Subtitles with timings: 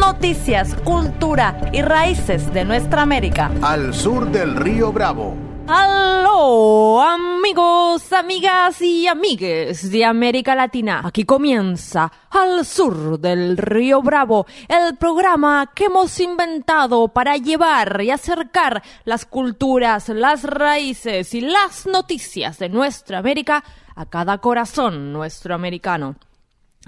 [0.00, 3.50] Noticias, cultura y raíces de nuestra América.
[3.62, 5.36] Al sur del río Bravo.
[5.68, 11.02] ¡Aló, amigos, amigas y amigues de América Latina!
[11.04, 18.10] Aquí comienza Al Sur del Río Bravo, el programa que hemos inventado para llevar y
[18.10, 23.62] acercar las culturas, las raíces y las noticias de nuestra América
[23.94, 26.16] a cada corazón nuestro americano.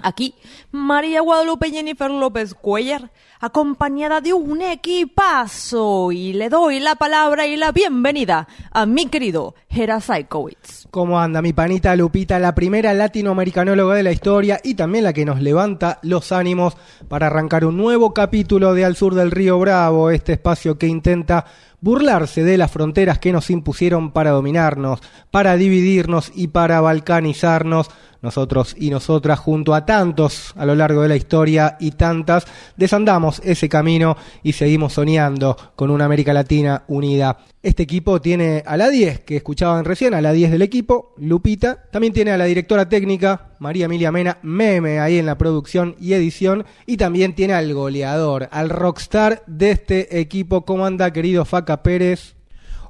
[0.01, 0.33] Aquí,
[0.71, 7.57] María Guadalupe Jennifer López Cuellar, acompañada de un equipazo, y le doy la palabra y
[7.57, 10.87] la bienvenida a mi querido Hera Saikowitz.
[10.89, 15.25] ¿Cómo anda mi panita Lupita, la primera latinoamericanóloga de la historia y también la que
[15.25, 16.75] nos levanta los ánimos
[17.07, 21.45] para arrancar un nuevo capítulo de Al Sur del Río Bravo, este espacio que intenta
[21.81, 27.91] burlarse de las fronteras que nos impusieron para dominarnos, para dividirnos y para balcanizarnos,
[28.23, 33.41] nosotros y nosotras junto a tantos a lo largo de la historia y tantas, desandamos
[33.43, 37.37] ese camino y seguimos soñando con una América Latina unida.
[37.61, 41.83] Este equipo tiene a la 10 que escuchaban recién, a la 10 del equipo, Lupita,
[41.91, 46.13] también tiene a la directora técnica, María Emilia Mena, meme ahí en la producción y
[46.13, 50.65] edición, y también tiene al goleador, al rockstar de este equipo.
[50.65, 52.35] ¿Cómo anda, querido Faca Pérez?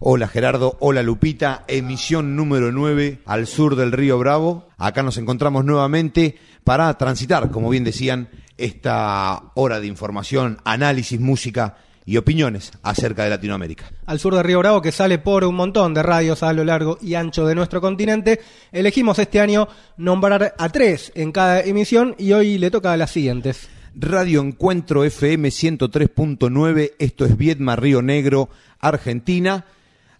[0.05, 4.67] Hola Gerardo, hola Lupita, emisión número 9 al sur del río Bravo.
[4.77, 11.77] Acá nos encontramos nuevamente para transitar, como bien decían, esta hora de información, análisis, música
[12.05, 13.85] y opiniones acerca de Latinoamérica.
[14.05, 16.97] Al sur del Río Bravo, que sale por un montón de radios a lo largo
[17.01, 18.41] y ancho de nuestro continente,
[18.73, 23.11] elegimos este año nombrar a tres en cada emisión y hoy le toca a las
[23.11, 23.69] siguientes.
[23.95, 28.49] Radio Encuentro FM 103.9, esto es Viedma Río Negro,
[28.81, 29.63] Argentina.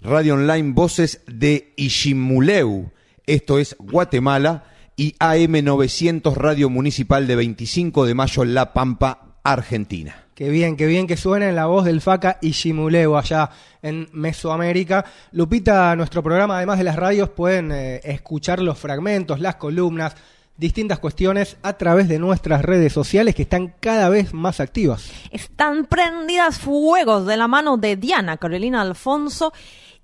[0.04, 2.92] Radio Online Voces de Ishimuleu,
[3.26, 4.66] esto es Guatemala,
[4.98, 10.26] y AM900 Radio Municipal de 25 de Mayo, La Pampa, Argentina.
[10.36, 13.50] Qué bien, qué bien que suena en la voz del Faca Ishimuleu allá
[13.82, 15.06] en Mesoamérica.
[15.32, 20.18] Lupita, nuestro programa, además de las radios, pueden eh, escuchar los fragmentos, las columnas,
[20.58, 25.10] distintas cuestiones a través de nuestras redes sociales que están cada vez más activas.
[25.32, 29.54] Están prendidas fuegos de la mano de Diana Carolina Alfonso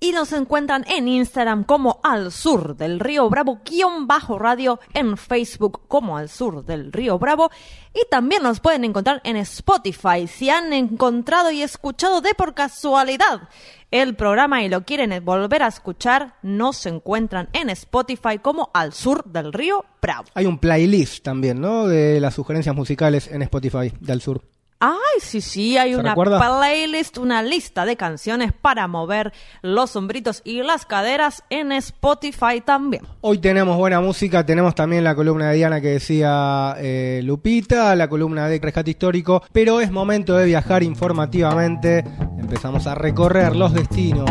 [0.00, 5.16] y nos encuentran en Instagram como Al Sur del Río Bravo, guion bajo radio, en
[5.18, 7.50] Facebook como Al Sur del Río Bravo
[7.92, 13.48] y también nos pueden encontrar en Spotify si han encontrado y escuchado de por casualidad
[13.90, 19.24] el programa y lo quieren volver a escuchar, nos encuentran en Spotify como Al Sur
[19.24, 20.28] del Río Bravo.
[20.34, 21.88] Hay un playlist también, ¿no?
[21.88, 24.42] De las sugerencias musicales en Spotify del Sur.
[24.82, 29.30] Ay, sí, sí, hay una playlist, una lista de canciones para mover
[29.60, 33.02] los sombritos y las caderas en Spotify también.
[33.20, 38.08] Hoy tenemos buena música, tenemos también la columna de Diana que decía eh, Lupita, la
[38.08, 42.02] columna de Rescate Histórico, pero es momento de viajar informativamente.
[42.38, 44.30] Empezamos a recorrer los destinos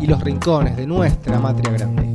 [0.00, 2.12] y los rincones de nuestra matria grande.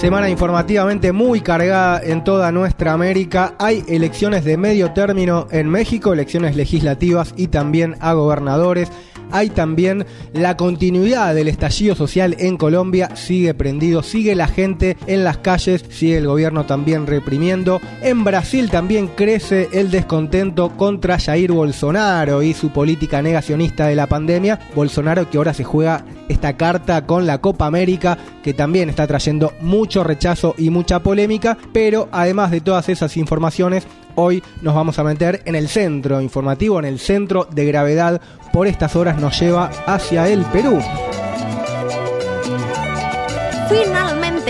[0.00, 3.54] Semana informativamente muy cargada en toda nuestra América.
[3.58, 8.90] Hay elecciones de medio término en México, elecciones legislativas y también a gobernadores.
[9.32, 15.24] Hay también la continuidad del estallido social en Colombia, sigue prendido, sigue la gente en
[15.24, 17.80] las calles, sigue el gobierno también reprimiendo.
[18.02, 24.06] En Brasil también crece el descontento contra Jair Bolsonaro y su política negacionista de la
[24.06, 24.60] pandemia.
[24.74, 29.52] Bolsonaro que ahora se juega esta carta con la Copa América, que también está trayendo
[29.60, 33.86] mucho rechazo y mucha polémica, pero además de todas esas informaciones,
[34.20, 38.20] hoy nos vamos a meter en el centro informativo, en el centro de gravedad
[38.52, 40.80] por estas horas nos lleva hacia el Perú.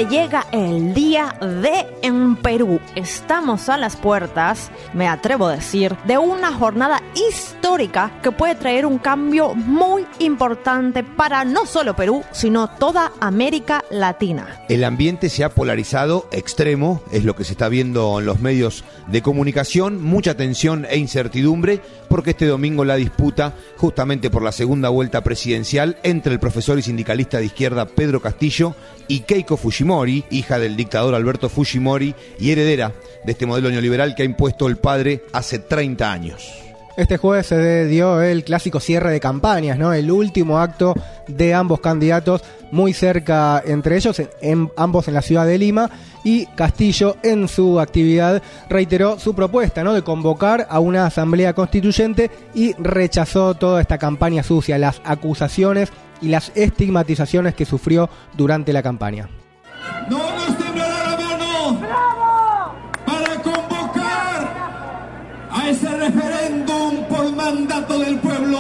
[0.06, 2.80] Llega el día de en Perú.
[2.94, 8.86] Estamos a las puertas, me atrevo a decir, de una jornada histórica que puede traer
[8.86, 14.46] un cambio muy importante para no solo Perú, sino toda América Latina.
[14.68, 18.84] El ambiente se ha polarizado extremo, es lo que se está viendo en los medios
[19.08, 24.88] de comunicación, mucha tensión e incertidumbre, porque este domingo la disputa, justamente por la segunda
[24.88, 28.74] vuelta presidencial, entre el profesor y sindicalista de izquierda Pedro Castillo
[29.08, 29.89] y Keiko Fujimori,
[30.30, 32.92] hija del dictador Alberto Fujimori y heredera
[33.24, 36.48] de este modelo neoliberal que ha impuesto el padre hace 30 años.
[36.96, 39.92] Este jueves se dio el clásico cierre de campañas, ¿no?
[39.92, 40.94] El último acto
[41.26, 44.22] de ambos candidatos, muy cerca entre ellos,
[44.76, 45.90] ambos en la ciudad de Lima,
[46.22, 49.92] y Castillo en su actividad reiteró su propuesta, ¿no?
[49.92, 55.90] De convocar a una asamblea constituyente y rechazó toda esta campaña sucia, las acusaciones
[56.20, 59.28] y las estigmatizaciones que sufrió durante la campaña.
[60.08, 61.80] No nos temblará la mano
[63.06, 64.38] para convocar
[65.50, 68.58] a ese referéndum por mandato del pueblo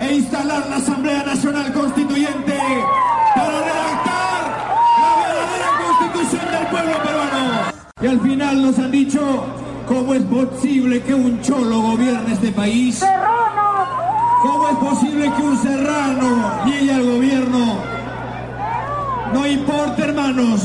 [0.00, 2.58] e instalar la Asamblea Nacional Constituyente
[3.34, 4.40] para redactar
[5.00, 7.72] la verdadera constitución del pueblo peruano.
[8.00, 9.20] Y al final nos han dicho
[9.86, 13.04] cómo es posible que un cholo gobierne este país.
[14.42, 17.97] ¿Cómo es posible que un serrano llegue al gobierno?
[19.32, 20.60] No importa, hermanos,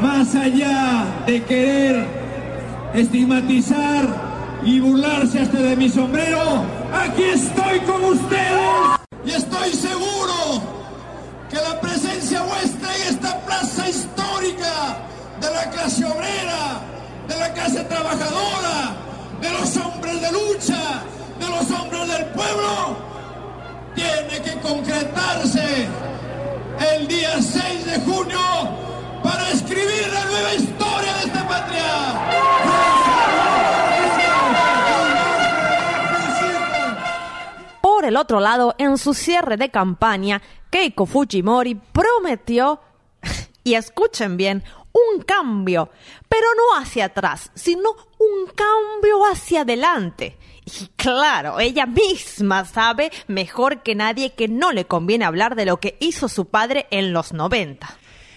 [0.00, 2.04] más allá de querer
[2.94, 4.08] estigmatizar
[4.64, 10.62] y burlarse hasta de mi sombrero, aquí estoy con ustedes y estoy seguro
[11.48, 14.98] que la presencia vuestra en esta plaza histórica
[15.40, 16.80] de la clase obrera,
[17.28, 18.96] de la clase trabajadora,
[19.40, 21.02] de los hombres de lucha,
[21.38, 22.96] de los hombres del pueblo,
[23.94, 25.86] tiene que concretarse
[26.94, 28.40] el día 6 de junio
[29.22, 32.18] para escribir la nueva historia de esta patria.
[37.80, 40.40] Por el otro lado, en su cierre de campaña,
[40.70, 42.80] Keiko Fujimori prometió,
[43.64, 45.90] y escuchen bien, un cambio,
[46.28, 50.36] pero no hacia atrás, sino un cambio hacia adelante.
[50.68, 55.80] Y claro, ella misma sabe mejor que nadie que no le conviene hablar de lo
[55.80, 57.88] que hizo su padre en los 90.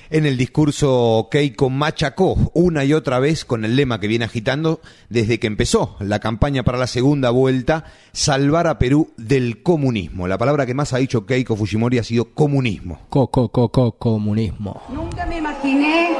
[0.09, 4.81] En el discurso, Keiko machacó una y otra vez con el lema que viene agitando
[5.09, 10.27] desde que empezó la campaña para la segunda vuelta, salvar a Perú del comunismo.
[10.27, 12.99] La palabra que más ha dicho Keiko Fujimori ha sido comunismo.
[13.09, 14.81] Coco, coco, comunismo.
[14.89, 16.17] Nunca me imaginé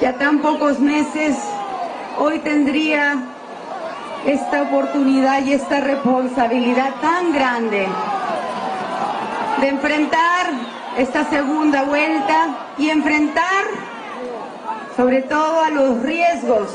[0.00, 1.36] que a tan pocos meses
[2.18, 3.37] hoy tendría
[4.26, 7.86] esta oportunidad y esta responsabilidad tan grande
[9.60, 10.50] de enfrentar
[10.96, 13.64] esta segunda vuelta y enfrentar
[14.96, 16.68] sobre todo a los riesgos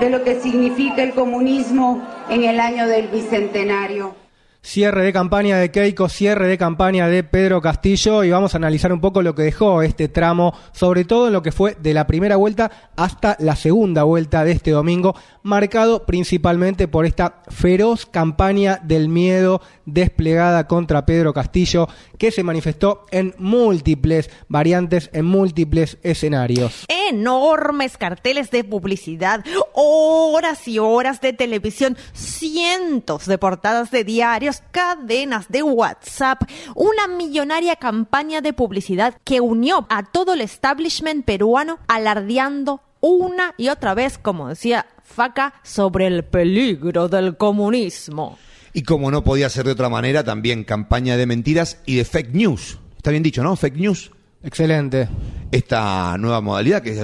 [0.00, 4.25] de lo que significa el comunismo en el año del bicentenario.
[4.66, 8.92] Cierre de campaña de Keiko, cierre de campaña de Pedro Castillo y vamos a analizar
[8.92, 12.08] un poco lo que dejó este tramo, sobre todo en lo que fue de la
[12.08, 15.14] primera vuelta hasta la segunda vuelta de este domingo,
[15.44, 21.88] marcado principalmente por esta feroz campaña del miedo desplegada contra Pedro Castillo
[22.18, 26.86] que se manifestó en múltiples variantes, en múltiples escenarios.
[27.08, 35.48] Enormes carteles de publicidad, horas y horas de televisión, cientos de portadas de diarios, cadenas
[35.48, 36.42] de WhatsApp,
[36.74, 43.68] una millonaria campaña de publicidad que unió a todo el establishment peruano alardeando una y
[43.68, 48.38] otra vez, como decía Faca, sobre el peligro del comunismo.
[48.72, 52.34] Y como no podía ser de otra manera, también campaña de mentiras y de fake
[52.34, 52.78] news.
[52.96, 53.56] Está bien dicho, ¿no?
[53.56, 54.10] Fake news.
[54.46, 55.08] Excelente.
[55.50, 56.94] Esta nueva modalidad que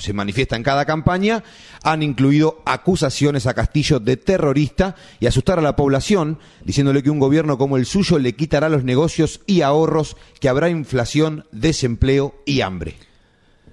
[0.00, 1.44] se manifiesta en cada campaña
[1.82, 7.18] han incluido acusaciones a Castillo de terrorista y asustar a la población, diciéndole que un
[7.18, 12.62] gobierno como el suyo le quitará los negocios y ahorros, que habrá inflación, desempleo y
[12.62, 12.96] hambre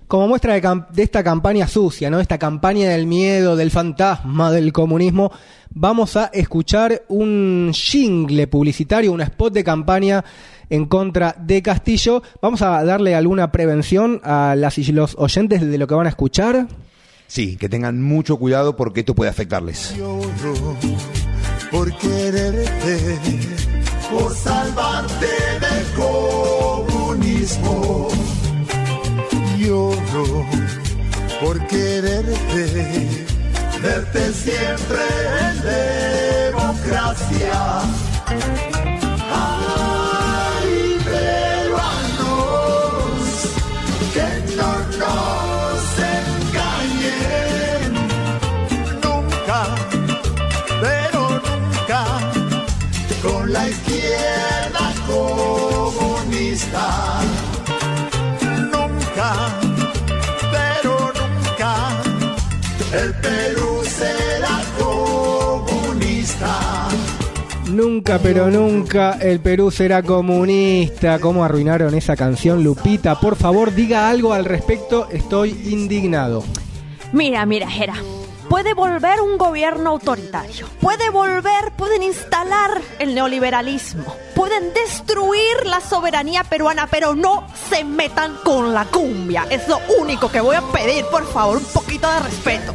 [0.05, 2.19] como muestra de, de, esta campaña sucia, ¿no?
[2.19, 5.31] Esta campaña del miedo, del fantasma, del comunismo,
[5.71, 10.23] vamos a escuchar un jingle publicitario, un spot de campaña
[10.73, 12.23] en contra de Castillo.
[12.41, 16.09] Vamos a darle alguna prevención a las y los oyentes de lo que van a
[16.09, 16.67] escuchar.
[17.27, 19.95] Sí, que tengan mucho cuidado porque esto puede afectarles.
[19.95, 20.75] Lloro
[21.69, 23.19] por quererte,
[24.11, 25.27] por salvarte
[25.61, 28.07] del comunismo
[29.63, 30.45] lloro
[31.39, 33.07] por quererte,
[33.81, 34.99] verte siempre
[35.39, 35.61] en
[36.51, 38.12] democracia.
[68.03, 71.19] Nunca, pero nunca el Perú será comunista.
[71.19, 73.17] ¿Cómo arruinaron esa canción, Lupita?
[73.19, 75.07] Por favor, diga algo al respecto.
[75.09, 76.43] Estoy indignado.
[77.13, 77.95] Mira, mira, Jera.
[78.49, 80.67] Puede volver un gobierno autoritario.
[80.81, 84.15] Puede volver, pueden instalar el neoliberalismo.
[84.35, 89.45] Pueden destruir la soberanía peruana, pero no se metan con la cumbia.
[89.49, 92.73] Es lo único que voy a pedir, por favor, un poquito de respeto.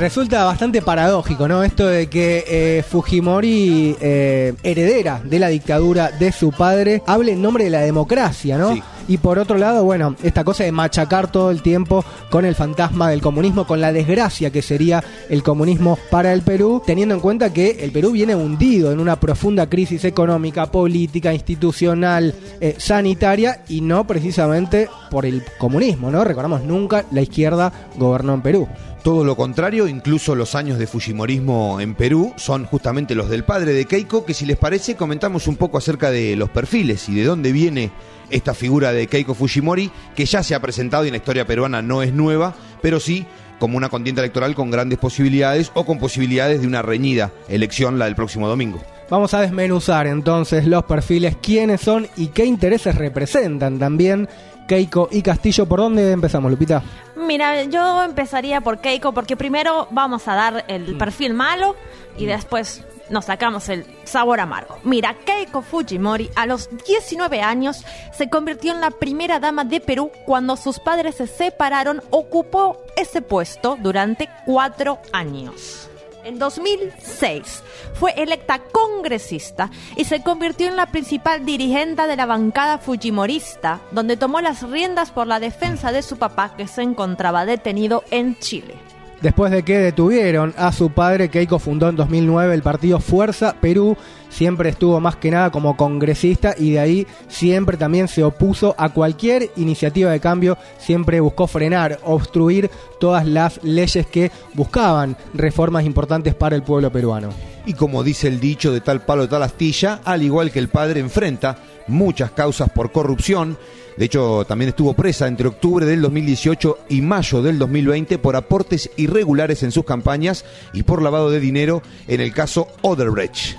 [0.00, 1.62] Resulta bastante paradójico, ¿no?
[1.62, 7.42] Esto de que eh, Fujimori, eh, heredera de la dictadura de su padre, hable en
[7.42, 8.72] nombre de la democracia, ¿no?
[8.72, 8.82] Sí.
[9.10, 13.10] Y por otro lado, bueno, esta cosa de machacar todo el tiempo con el fantasma
[13.10, 17.52] del comunismo, con la desgracia que sería el comunismo para el Perú, teniendo en cuenta
[17.52, 23.80] que el Perú viene hundido en una profunda crisis económica, política, institucional, eh, sanitaria y
[23.80, 26.22] no precisamente por el comunismo, ¿no?
[26.22, 28.68] Recordamos, nunca la izquierda gobernó en Perú.
[29.02, 33.72] Todo lo contrario, incluso los años de Fujimorismo en Perú son justamente los del padre
[33.72, 37.24] de Keiko, que si les parece comentamos un poco acerca de los perfiles y de
[37.24, 37.90] dónde viene
[38.30, 41.82] esta figura de Keiko Fujimori, que ya se ha presentado y en la historia peruana
[41.82, 43.26] no es nueva, pero sí
[43.58, 48.06] como una contienda electoral con grandes posibilidades o con posibilidades de una reñida elección la
[48.06, 48.80] del próximo domingo.
[49.10, 54.28] Vamos a desmenuzar entonces los perfiles, quiénes son y qué intereses representan también
[54.66, 55.66] Keiko y Castillo.
[55.66, 56.82] ¿Por dónde empezamos, Lupita?
[57.16, 61.76] Mira, yo empezaría por Keiko porque primero vamos a dar el perfil malo
[62.16, 64.78] y después nos sacamos el sabor amargo.
[64.84, 67.84] Mira, Keiko Fujimori a los 19 años
[68.16, 73.20] se convirtió en la primera dama de Perú cuando sus padres se separaron, ocupó ese
[73.20, 75.88] puesto durante cuatro años.
[76.24, 77.62] En 2006
[77.94, 84.16] fue electa congresista y se convirtió en la principal dirigente de la bancada fujimorista, donde
[84.16, 88.74] tomó las riendas por la defensa de su papá que se encontraba detenido en Chile.
[89.20, 93.94] Después de que detuvieron a su padre, Keiko fundó en 2009 el partido Fuerza Perú.
[94.30, 98.88] Siempre estuvo más que nada como congresista y de ahí siempre también se opuso a
[98.88, 100.56] cualquier iniciativa de cambio.
[100.78, 107.28] Siempre buscó frenar, obstruir todas las leyes que buscaban reformas importantes para el pueblo peruano.
[107.66, 111.00] Y como dice el dicho de tal palo tal astilla, al igual que el padre
[111.00, 111.58] enfrenta
[111.88, 113.58] muchas causas por corrupción.
[114.00, 118.90] De hecho, también estuvo presa entre octubre del 2018 y mayo del 2020 por aportes
[118.96, 123.58] irregulares en sus campañas y por lavado de dinero en el caso Odebrecht.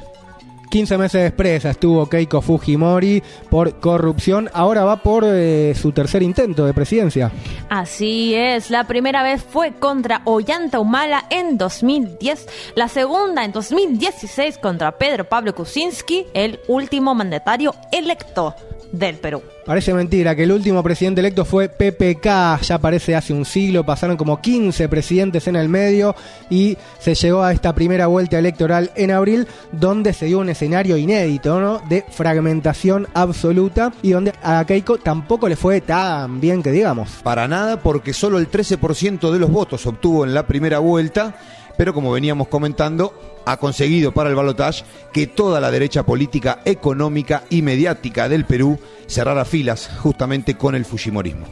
[0.71, 3.21] 15 meses de presa estuvo Keiko Fujimori
[3.51, 4.49] por corrupción.
[4.51, 7.31] Ahora va por eh, su tercer intento de presidencia.
[7.69, 14.57] Así es, la primera vez fue contra Ollanta Humala en 2010, la segunda en 2016
[14.57, 18.55] contra Pedro Pablo Kuczynski, el último mandatario electo
[18.91, 19.43] del Perú.
[19.65, 24.17] Parece mentira que el último presidente electo fue PPK, ya parece hace un siglo, pasaron
[24.17, 26.15] como 15 presidentes en el medio
[26.49, 30.97] y se llegó a esta primera vuelta electoral en abril donde se dio un escenario
[30.97, 31.79] inédito, ¿no?
[31.87, 37.09] De fragmentación absoluta y donde a Keiko tampoco le fue tan bien que digamos.
[37.21, 41.35] Para nada, porque solo el 13% de los votos obtuvo en la primera vuelta,
[41.81, 47.45] pero como veníamos comentando, ha conseguido para el balotaje que toda la derecha política, económica
[47.49, 51.47] y mediática del Perú cerrara filas justamente con el Fujimorismo.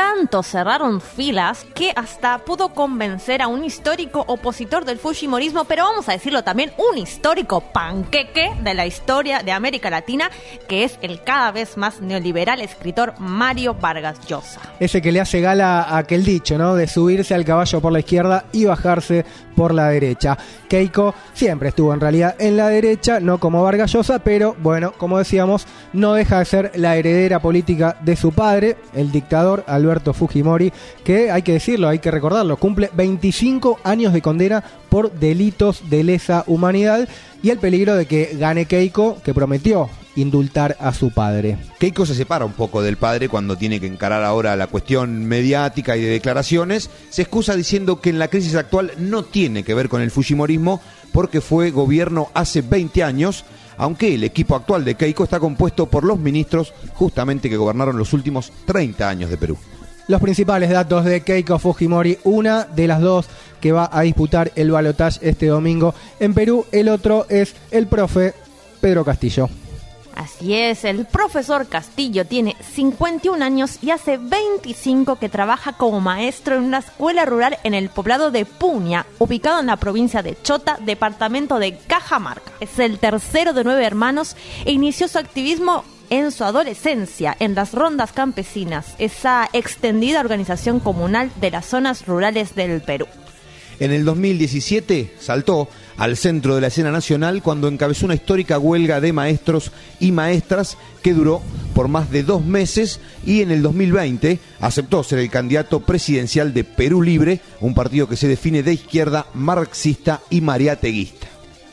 [0.00, 6.08] Tanto cerraron filas que hasta pudo convencer a un histórico opositor del Fujimorismo, pero vamos
[6.08, 10.30] a decirlo también, un histórico panqueque de la historia de América Latina,
[10.70, 14.62] que es el cada vez más neoliberal escritor Mario Vargas Llosa.
[14.80, 16.76] Ese que le hace gala aquel dicho, ¿no?
[16.76, 20.38] De subirse al caballo por la izquierda y bajarse por la derecha.
[20.66, 25.18] Keiko siempre estuvo en realidad en la derecha, no como Vargas Llosa, pero bueno, como
[25.18, 30.72] decíamos, no deja de ser la heredera política de su padre, el dictador Alberto Fujimori,
[31.04, 36.04] que hay que decirlo, hay que recordarlo, cumple 25 años de condena por delitos de
[36.04, 37.08] lesa humanidad
[37.42, 41.56] y el peligro de que gane Keiko, que prometió indultar a su padre.
[41.78, 45.96] Keiko se separa un poco del padre cuando tiene que encarar ahora la cuestión mediática
[45.96, 46.90] y de declaraciones.
[47.10, 50.80] Se excusa diciendo que en la crisis actual no tiene que ver con el Fujimorismo
[51.12, 53.44] porque fue gobierno hace 20 años,
[53.76, 58.12] aunque el equipo actual de Keiko está compuesto por los ministros justamente que gobernaron los
[58.12, 59.56] últimos 30 años de Perú.
[60.10, 63.28] Los principales datos de Keiko Fujimori, una de las dos
[63.60, 68.34] que va a disputar el balotaje este domingo en Perú, el otro es el profe
[68.80, 69.48] Pedro Castillo.
[70.16, 76.56] Así es, el profesor Castillo tiene 51 años y hace 25 que trabaja como maestro
[76.56, 80.76] en una escuela rural en el poblado de Puña, ubicado en la provincia de Chota,
[80.84, 82.50] departamento de Cajamarca.
[82.58, 87.72] Es el tercero de nueve hermanos e inició su activismo en su adolescencia en las
[87.72, 93.06] rondas campesinas, esa extendida organización comunal de las zonas rurales del Perú.
[93.80, 99.00] En el 2017 saltó al centro de la escena nacional cuando encabezó una histórica huelga
[99.00, 101.40] de maestros y maestras que duró
[101.74, 106.64] por más de dos meses y en el 2020 aceptó ser el candidato presidencial de
[106.64, 111.19] Perú Libre, un partido que se define de izquierda, marxista y mariateguista.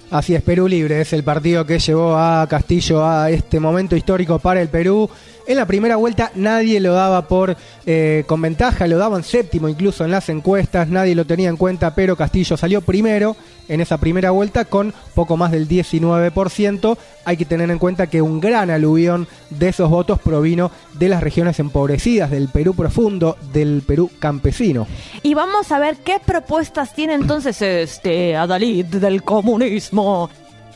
[0.09, 1.01] Así es, Perú Libre.
[1.01, 5.09] Es el partido que llevó a Castillo a este momento histórico para el Perú.
[5.45, 10.05] En la primera vuelta nadie lo daba por eh, con ventaja, lo daban séptimo incluso
[10.05, 13.35] en las encuestas, nadie lo tenía en cuenta, pero Castillo salió primero
[13.67, 16.97] en esa primera vuelta con poco más del 19%.
[17.25, 21.21] Hay que tener en cuenta que un gran aluvión de esos votos provino de las
[21.21, 24.88] regiones empobrecidas, del Perú profundo, del Perú campesino.
[25.24, 30.29] Y vamos a ver qué propuestas tiene entonces este Adalid del comunismo.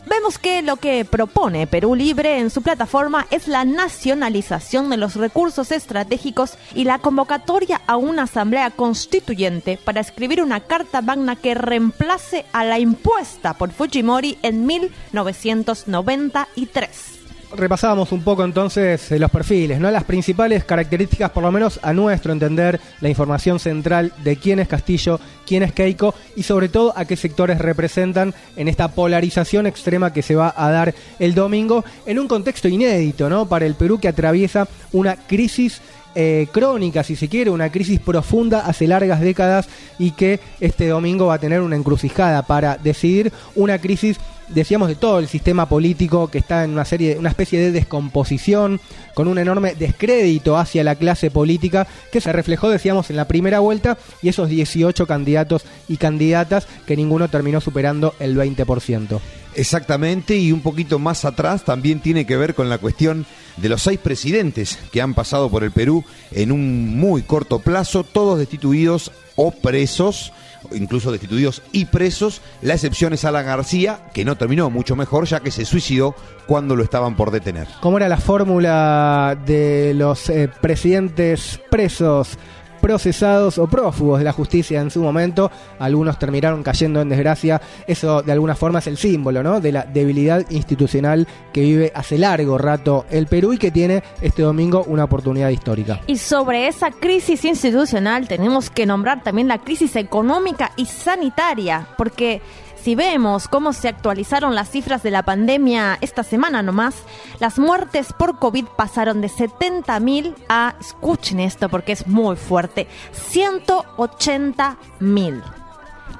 [0.05, 5.15] Vemos que lo que propone Perú Libre en su plataforma es la nacionalización de los
[5.15, 11.53] recursos estratégicos y la convocatoria a una asamblea constituyente para escribir una carta magna que
[11.53, 17.20] reemplace a la impuesta por Fujimori en 1993
[17.55, 19.91] repasábamos un poco entonces eh, los perfiles, ¿no?
[19.91, 24.67] Las principales características, por lo menos a nuestro entender, la información central de quién es
[24.67, 30.13] Castillo, quién es Keiko y sobre todo a qué sectores representan en esta polarización extrema
[30.13, 33.48] que se va a dar el domingo en un contexto inédito, ¿no?
[33.48, 35.81] Para el Perú que atraviesa una crisis
[36.13, 41.27] eh, crónica, si se quiere, una crisis profunda hace largas décadas y que este domingo
[41.27, 44.20] va a tener una encrucijada para decidir una crisis
[44.53, 48.79] decíamos de todo el sistema político que está en una serie, una especie de descomposición,
[49.13, 53.60] con un enorme descrédito hacia la clase política que se reflejó, decíamos, en la primera
[53.60, 59.20] vuelta y esos 18 candidatos y candidatas que ninguno terminó superando el 20%.
[59.53, 63.25] Exactamente, y un poquito más atrás también tiene que ver con la cuestión
[63.58, 68.05] de los seis presidentes que han pasado por el Perú en un muy corto plazo,
[68.05, 70.31] todos destituidos o presos
[70.74, 72.41] incluso destituidos y presos.
[72.62, 76.15] La excepción es Alan García, que no terminó mucho mejor, ya que se suicidó
[76.46, 77.68] cuando lo estaban por detener.
[77.82, 82.38] ¿Cómo era la fórmula de los eh, presidentes presos?
[82.82, 85.52] Procesados o prófugos de la justicia en su momento.
[85.80, 87.62] Algunos terminaron cayendo en desgracia.
[87.88, 89.62] Eso de alguna forma es el símbolo ¿no?
[89.62, 94.41] de la debilidad institucional que vive hace largo rato el Perú y que tiene este
[94.41, 96.02] domingo una oportunidad histórica.
[96.08, 102.41] Y sobre esa crisis institucional tenemos que nombrar también la crisis económica y sanitaria, porque
[102.84, 106.96] si vemos cómo se actualizaron las cifras de la pandemia esta semana nomás,
[107.39, 112.88] las muertes por COVID pasaron de 70.000 a, escuchen esto porque es muy fuerte,
[113.34, 115.44] 180.000.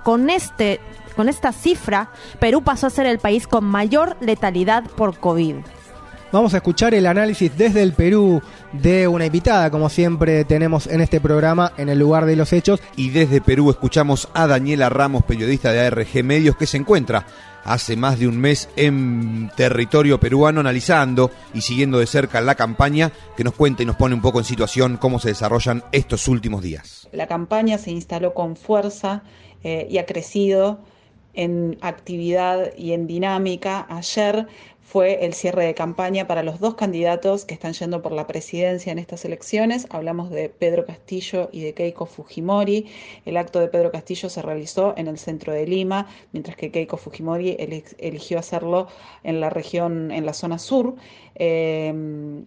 [0.04, 0.80] Con este
[1.16, 5.58] con esta cifra, Perú pasó a ser el país con mayor letalidad por COVID.
[6.32, 8.42] Vamos a escuchar el análisis desde el Perú
[8.72, 12.80] de una invitada, como siempre tenemos en este programa, en el lugar de los hechos.
[12.96, 17.26] Y desde Perú escuchamos a Daniela Ramos, periodista de ARG Medios, que se encuentra
[17.66, 23.12] hace más de un mes en territorio peruano analizando y siguiendo de cerca la campaña,
[23.36, 26.64] que nos cuenta y nos pone un poco en situación cómo se desarrollan estos últimos
[26.64, 27.10] días.
[27.12, 29.24] La campaña se instaló con fuerza
[29.66, 30.80] eh, y ha crecido
[31.34, 33.86] en actividad y en dinámica.
[33.90, 34.48] Ayer
[34.92, 38.92] fue el cierre de campaña para los dos candidatos que están yendo por la presidencia
[38.92, 39.88] en estas elecciones.
[39.90, 42.88] Hablamos de Pedro Castillo y de Keiko Fujimori.
[43.24, 46.98] El acto de Pedro Castillo se realizó en el centro de Lima, mientras que Keiko
[46.98, 47.56] Fujimori
[48.00, 48.90] eligió hacerlo
[49.24, 50.96] en la región, en la zona sur.
[51.36, 52.44] Eh,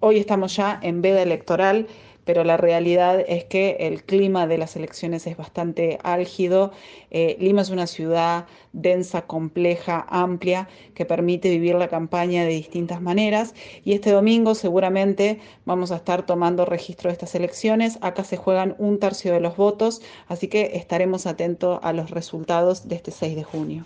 [0.00, 1.86] hoy estamos ya en veda electoral
[2.26, 6.72] pero la realidad es que el clima de las elecciones es bastante álgido.
[7.12, 13.00] Eh, Lima es una ciudad densa, compleja, amplia, que permite vivir la campaña de distintas
[13.00, 13.54] maneras.
[13.84, 17.96] Y este domingo seguramente vamos a estar tomando registro de estas elecciones.
[18.00, 22.88] Acá se juegan un tercio de los votos, así que estaremos atentos a los resultados
[22.88, 23.84] de este 6 de junio.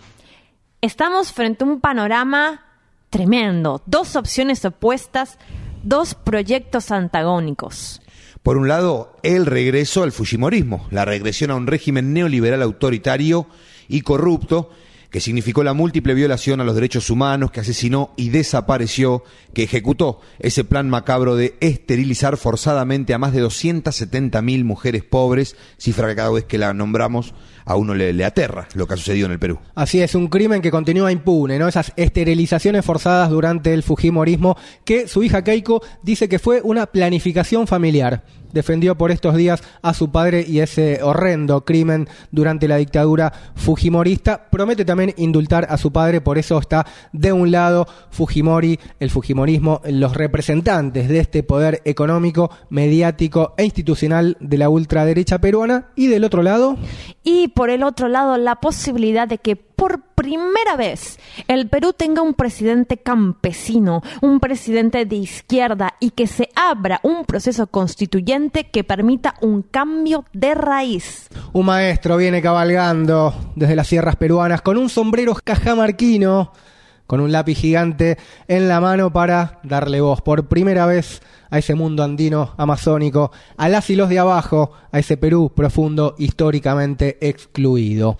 [0.80, 2.64] Estamos frente a un panorama
[3.10, 5.36] tremendo, dos opciones opuestas,
[5.82, 8.00] dos proyectos antagónicos.
[8.42, 13.46] Por un lado, el regreso al Fujimorismo, la regresión a un régimen neoliberal autoritario
[13.86, 14.70] y corrupto
[15.10, 20.20] que significó la múltiple violación a los derechos humanos, que asesinó y desapareció, que ejecutó
[20.38, 26.30] ese plan macabro de esterilizar forzadamente a más de 270.000 mujeres pobres, cifra que cada
[26.30, 27.34] vez que la nombramos
[27.70, 29.60] a uno le, le, aterra lo que ha sucedido en el Perú.
[29.76, 31.68] Así es, un crimen que continúa impune, ¿no?
[31.68, 37.68] Esas esterilizaciones forzadas durante el Fujimorismo, que su hija Keiko dice que fue una planificación
[37.68, 43.32] familiar defendió por estos días a su padre y ese horrendo crimen durante la dictadura
[43.54, 44.48] fujimorista.
[44.50, 49.80] Promete también indultar a su padre, por eso está de un lado Fujimori, el fujimorismo,
[49.84, 56.24] los representantes de este poder económico, mediático e institucional de la ultraderecha peruana y del
[56.24, 56.76] otro lado.
[57.22, 62.22] Y por el otro lado la posibilidad de que por primera vez el Perú tenga
[62.22, 68.82] un presidente campesino, un presidente de izquierda y que se abra un proceso constituyente que
[68.82, 71.28] permita un cambio de raíz.
[71.52, 76.52] Un maestro viene cabalgando desde las sierras peruanas con un sombrero cajamarquino,
[77.10, 81.74] con un lápiz gigante en la mano para darle voz por primera vez a ese
[81.74, 88.16] mundo andino amazónico, a las y los de abajo, a ese Perú profundo históricamente excluido.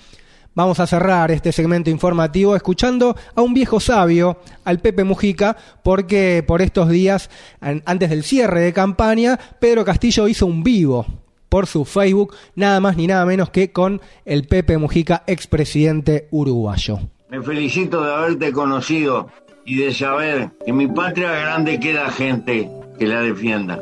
[0.56, 6.42] Vamos a cerrar este segmento informativo escuchando a un viejo sabio, al Pepe Mujica, porque
[6.44, 11.06] por estos días, antes del cierre de campaña, Pedro Castillo hizo un vivo
[11.48, 16.98] por su Facebook, nada más ni nada menos que con el Pepe Mujica, expresidente uruguayo.
[17.30, 19.28] Me felicito de haberte conocido
[19.64, 23.78] y de saber que mi patria grande queda gente que la defienda.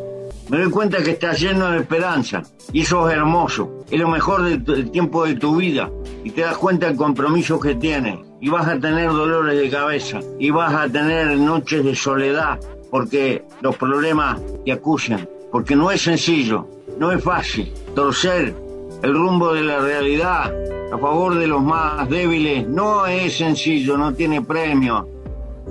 [0.51, 2.43] Me doy cuenta que estás lleno de esperanza
[2.75, 3.87] y eso es hermoso.
[3.91, 5.91] Es lo mejor del tiempo de tu vida
[6.25, 8.19] y te das cuenta del compromiso que tienes.
[8.39, 13.45] Y vas a tener dolores de cabeza y vas a tener noches de soledad porque
[13.63, 15.27] los problemas te acusan.
[15.51, 18.55] Porque no es sencillo, no es fácil torcer
[19.03, 20.53] el rumbo de la realidad
[20.93, 22.67] a favor de los más débiles.
[22.67, 25.09] No es sencillo, no tiene premio.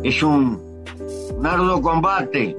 [0.03, 0.61] Es un,
[1.35, 2.55] un arduo combate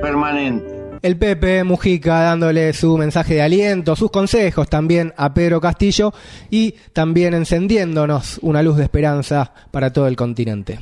[0.00, 0.76] permanente.
[1.02, 6.12] El Pepe Mujica dándole su mensaje de aliento, sus consejos también a Pedro Castillo
[6.50, 10.78] y también encendiéndonos una luz de esperanza para todo el continente.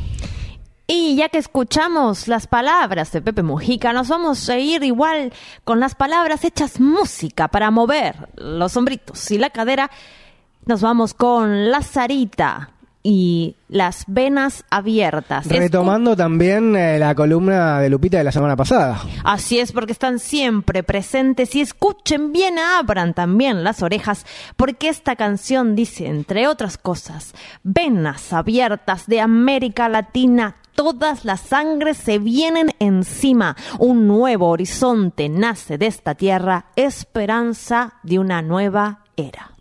[0.87, 5.33] Y ya que escuchamos las palabras de Pepe Mujica, nos vamos a ir igual
[5.65, 9.91] con las palabras hechas música para mover los hombritos y la cadera.
[10.67, 15.47] Nos vamos con La Sarita y las venas abiertas.
[15.47, 19.01] Retomando también eh, la columna de Lupita de la semana pasada.
[19.25, 24.25] Así es, porque están siempre presentes y escuchen bien, abran también las orejas,
[24.57, 30.57] porque esta canción dice, entre otras cosas, venas abiertas de América Latina.
[30.75, 33.57] Todas las sangres se vienen encima.
[33.79, 39.53] Un nuevo horizonte nace de esta tierra, esperanza de una nueva era.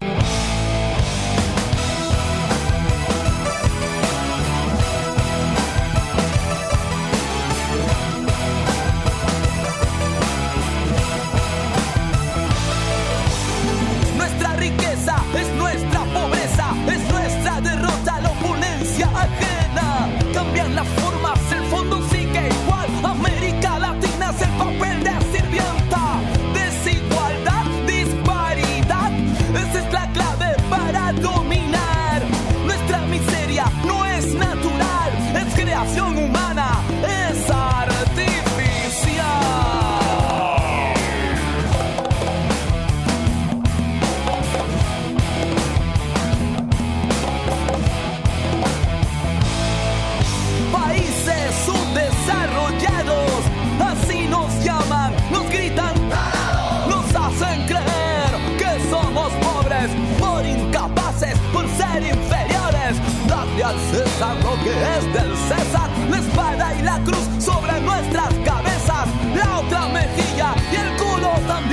[64.23, 65.89] algo que es del César.
[66.09, 71.72] La espada y la cruz sobre nuestras cabezas, la otra mejilla y el culo también.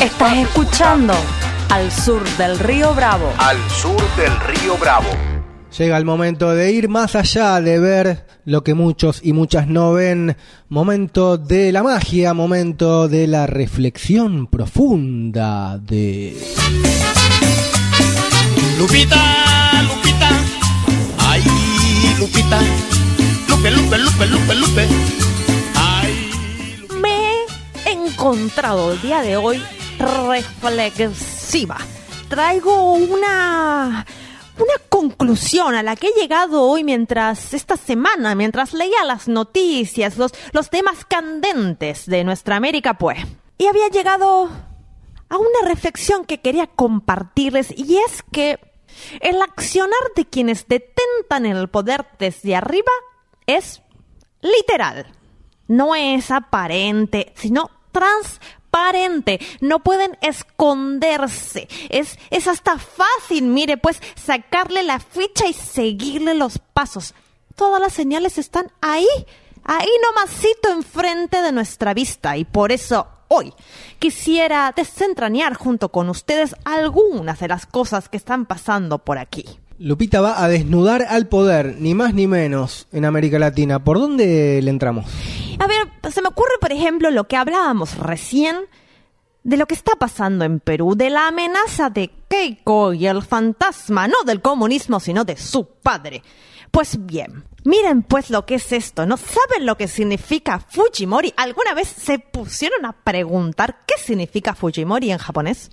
[0.00, 1.14] Estás escuchando
[1.70, 3.32] al sur del río Bravo.
[3.38, 5.08] Al sur del río Bravo.
[5.76, 9.92] Llega el momento de ir más allá, de ver lo que muchos y muchas no
[9.92, 10.36] ven.
[10.68, 16.34] Momento de la magia, momento de la reflexión profunda de...
[18.78, 20.28] Lupita, Lupita,
[21.18, 21.42] ay,
[22.18, 22.60] Lupita,
[23.48, 24.88] Lupe, Lupe, Lupe, Lupe, Lupe.
[28.32, 29.62] El día de hoy
[30.58, 31.76] reflexiva.
[32.28, 34.04] Traigo una
[34.58, 40.18] una conclusión a la que he llegado hoy mientras esta semana, mientras leía las noticias,
[40.18, 43.18] los, los temas candentes de nuestra América, pues.
[43.58, 44.50] Y había llegado
[45.28, 48.58] a una reflexión que quería compartirles y es que
[49.20, 52.90] el accionar de quienes detentan el poder desde arriba
[53.46, 53.82] es
[54.40, 55.06] literal.
[55.68, 59.40] No es aparente, sino transparente.
[59.60, 61.68] No pueden esconderse.
[61.88, 67.14] Es, es hasta fácil, mire, pues sacarle la ficha y seguirle los pasos.
[67.54, 69.08] Todas las señales están ahí,
[69.64, 73.54] ahí nomasito enfrente de nuestra vista y por eso hoy
[73.98, 79.46] quisiera desentrañar junto con ustedes algunas de las cosas que están pasando por aquí.
[79.78, 83.84] Lupita va a desnudar al poder, ni más ni menos, en América Latina.
[83.84, 85.04] ¿Por dónde le entramos?
[85.58, 88.56] A ver, se me ocurre, por ejemplo, lo que hablábamos recién
[89.44, 94.08] de lo que está pasando en Perú, de la amenaza de Keiko y el fantasma,
[94.08, 96.22] no del comunismo, sino de su padre.
[96.72, 99.16] Pues bien, miren pues lo que es esto, ¿no?
[99.16, 101.32] ¿Saben lo que significa Fujimori?
[101.36, 105.70] ¿Alguna vez se pusieron a preguntar qué significa Fujimori en japonés?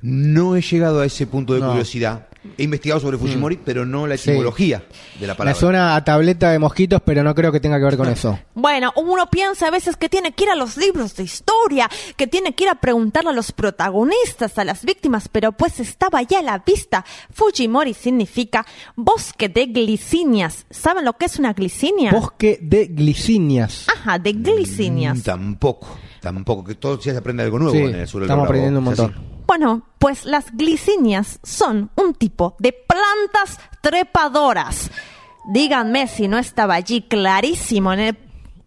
[0.00, 1.68] No he llegado a ese punto de No.
[1.70, 2.28] curiosidad.
[2.58, 4.82] He investigado sobre Fujimori, pero no la etimología
[5.20, 5.60] de la Me palabra.
[5.60, 8.38] suena a tableta de mosquitos, pero no creo que tenga que ver con eso.
[8.54, 12.26] Bueno, uno piensa a veces que tiene que ir a los libros de historia, que
[12.26, 16.40] tiene que ir a preguntarle a los protagonistas, a las víctimas, pero pues estaba ya
[16.40, 17.04] a la vista.
[17.32, 18.64] Fujimori significa
[18.96, 20.66] bosque de glicinias.
[20.70, 22.10] ¿Saben lo que es una glicinia?
[22.12, 23.86] Bosque de glicinias.
[23.88, 25.18] Ajá, de glicinias.
[25.18, 25.88] Mm, tampoco,
[26.22, 26.64] tampoco.
[26.64, 28.44] Que todos los días se aprende algo nuevo Sí, en el sur del estamos Bravo.
[28.44, 29.02] aprendiendo un Es así.
[29.02, 29.42] montón.
[29.46, 34.90] Bueno, pues las glicinias son un tipo de plantas trepadoras.
[35.52, 38.18] Díganme si no estaba allí clarísimo en el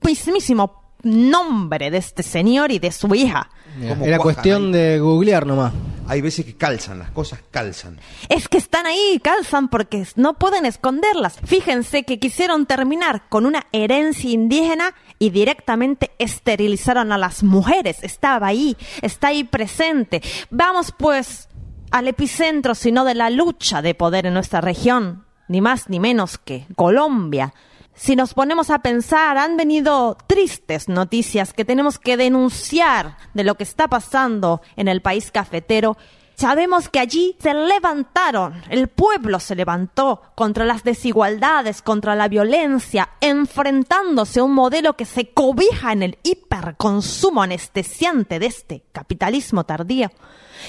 [0.05, 3.49] mismísimo nombre de este señor y de su hija.
[3.89, 5.73] ¿Cómo Era cuajan cuestión de googlear nomás.
[6.07, 7.99] Hay veces que calzan, las cosas calzan.
[8.29, 11.39] Es que están ahí, calzan porque no pueden esconderlas.
[11.43, 18.03] Fíjense que quisieron terminar con una herencia indígena y directamente esterilizaron a las mujeres.
[18.03, 20.21] Estaba ahí, está ahí presente.
[20.51, 21.49] Vamos pues
[21.91, 26.37] al epicentro, sino de la lucha de poder en nuestra región, ni más ni menos
[26.37, 27.53] que Colombia.
[27.95, 33.55] Si nos ponemos a pensar, han venido tristes noticias que tenemos que denunciar de lo
[33.55, 35.95] que está pasando en el país cafetero.
[36.35, 43.11] Sabemos que allí se levantaron, el pueblo se levantó contra las desigualdades, contra la violencia,
[43.21, 50.11] enfrentándose a un modelo que se cobija en el hiperconsumo anestesiante de este capitalismo tardío.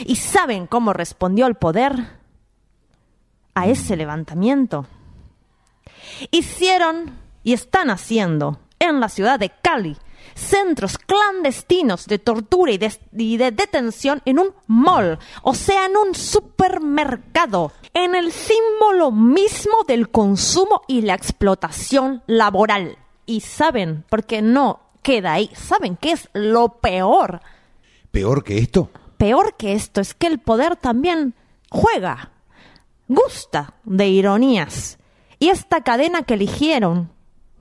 [0.04, 2.06] ¿Y saben cómo respondió el poder
[3.54, 4.86] a ese levantamiento?
[6.30, 9.96] Hicieron y están haciendo en la ciudad de Cali
[10.36, 15.96] centros clandestinos de tortura y de, y de detención en un mall, o sea, en
[15.96, 22.98] un supermercado, en el símbolo mismo del consumo y la explotación laboral.
[23.24, 27.40] Y saben, porque no queda ahí, ¿saben qué es lo peor?
[28.10, 28.90] ¿Peor que esto?
[29.16, 31.34] Peor que esto es que el poder también
[31.70, 32.30] juega,
[33.08, 34.98] gusta de ironías.
[35.38, 37.10] Y esta cadena que eligieron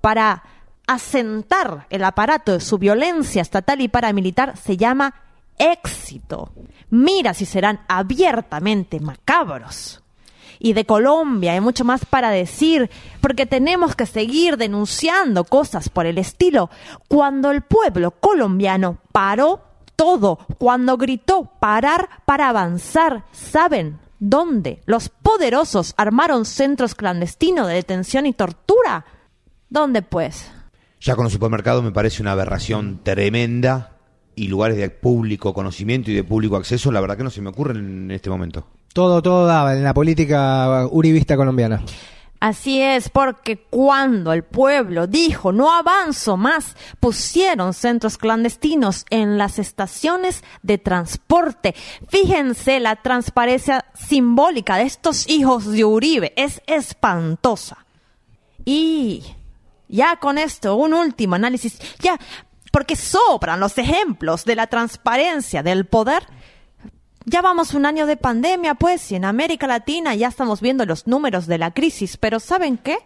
[0.02, 0.44] para
[0.88, 5.16] asentar el aparato de su violencia estatal y paramilitar se llama
[5.58, 6.52] éxito.
[6.90, 10.02] Mira si serán abiertamente macabros.
[10.60, 16.06] Y de Colombia hay mucho más para decir, porque tenemos que seguir denunciando cosas por
[16.06, 16.70] el estilo.
[17.08, 19.62] Cuando el pueblo colombiano paró
[19.96, 24.82] todo, cuando gritó parar para avanzar, ¿saben dónde?
[24.86, 29.06] Los poderosos armaron centros clandestinos de detención y tortura.
[29.70, 30.52] ¿Dónde pues?
[31.02, 33.98] Ya con los supermercados me parece una aberración tremenda
[34.36, 37.50] y lugares de público conocimiento y de público acceso, la verdad que no se me
[37.50, 38.68] ocurren en este momento.
[38.94, 41.84] Todo, todo daba en la política uribista colombiana.
[42.46, 49.58] Así es, porque cuando el pueblo dijo no avanzo más, pusieron centros clandestinos en las
[49.58, 51.74] estaciones de transporte.
[52.08, 57.84] Fíjense la transparencia simbólica de estos hijos de Uribe, es espantosa.
[58.64, 59.24] Y
[59.88, 62.20] ya con esto, un último análisis, ya,
[62.72, 66.28] porque sobran los ejemplos de la transparencia del poder.
[67.26, 71.08] Ya vamos un año de pandemia, pues, y en América Latina ya estamos viendo los
[71.08, 72.98] números de la crisis, pero ¿saben qué?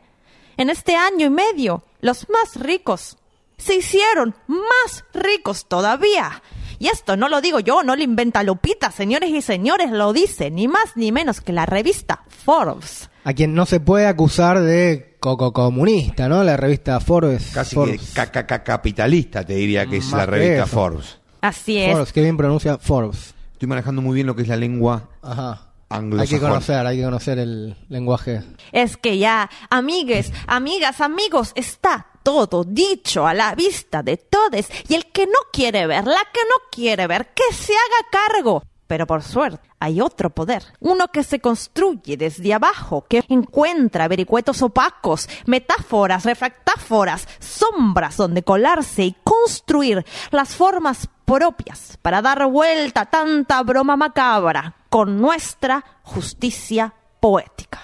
[0.57, 3.17] En este año y medio, los más ricos
[3.57, 6.41] se hicieron más ricos todavía.
[6.79, 10.49] Y esto no lo digo yo, no lo inventa Lupita, señores y señores, lo dice
[10.51, 13.09] ni más ni menos que la revista Forbes.
[13.23, 16.43] A quien no se puede acusar de coco comunista, ¿no?
[16.43, 17.51] La revista Forbes.
[17.53, 18.01] Casi Forbes.
[18.01, 20.65] que ca- ca- ca- capitalista te diría que es Más la revista.
[20.67, 21.19] Forbes.
[21.41, 21.91] Así es.
[21.91, 23.33] Forbes, que bien pronuncia Forbes.
[23.59, 25.73] Estoy manejando muy bien lo que es la lengua Ajá.
[25.89, 26.21] anglosajona.
[26.21, 28.41] Hay que conocer, hay que conocer el lenguaje.
[28.71, 34.69] Es que ya, amigues, amigas, amigos, está todo dicho a la vista de todos.
[34.87, 38.63] Y el que no quiere ver, la que no quiere ver, que se haga cargo.
[38.87, 40.63] Pero por suerte, hay otro poder.
[40.79, 49.03] Uno que se construye desde abajo, que encuentra vericuetos opacos, metáforas, refractáforas, sombras donde colarse
[49.03, 56.93] y construir las formas propias para dar vuelta a tanta broma macabra con nuestra justicia
[57.19, 57.79] poética.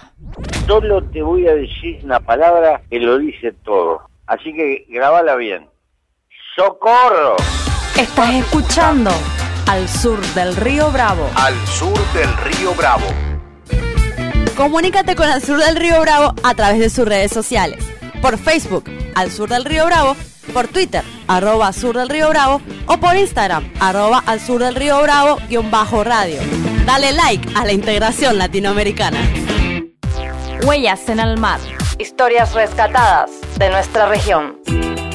[0.66, 4.02] Solo te voy a decir una palabra que lo dice todo.
[4.28, 5.70] Así que grabala bien.
[6.56, 7.36] ¡Socorro!
[7.98, 9.12] Estás escuchando
[9.68, 11.30] al sur del río Bravo.
[11.36, 13.06] Al sur del río Bravo.
[14.56, 17.84] Comunícate con Al Sur del Río Bravo a través de sus redes sociales.
[18.22, 20.16] Por Facebook, Al Sur del Río Bravo,
[20.54, 25.02] por Twitter, arroba Sur del Río Bravo, o por Instagram, arroba Al Sur del Río
[25.02, 26.40] Bravo, guion bajo radio.
[26.86, 29.20] Dale like a la integración latinoamericana.
[30.64, 31.60] Huellas en el mar.
[32.00, 34.58] Historias rescatadas de nuestra región.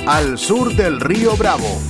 [0.06, 1.80] Al sur del río Bravo.